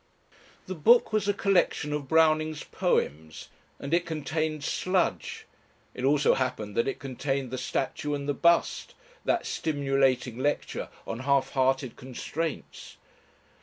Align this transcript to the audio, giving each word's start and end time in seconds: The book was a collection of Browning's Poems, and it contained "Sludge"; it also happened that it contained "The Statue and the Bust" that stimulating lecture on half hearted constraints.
The 0.65 0.73
book 0.73 1.13
was 1.13 1.27
a 1.27 1.31
collection 1.33 1.93
of 1.93 2.07
Browning's 2.07 2.63
Poems, 2.63 3.49
and 3.79 3.93
it 3.93 4.03
contained 4.03 4.63
"Sludge"; 4.63 5.45
it 5.93 6.03
also 6.03 6.33
happened 6.33 6.75
that 6.75 6.87
it 6.87 6.97
contained 6.97 7.51
"The 7.51 7.59
Statue 7.59 8.15
and 8.15 8.27
the 8.27 8.33
Bust" 8.33 8.95
that 9.25 9.45
stimulating 9.45 10.39
lecture 10.39 10.89
on 11.05 11.19
half 11.19 11.51
hearted 11.51 11.97
constraints. 11.97 12.97